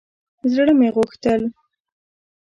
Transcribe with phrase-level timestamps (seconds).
[0.53, 1.41] زړه مې غوښتل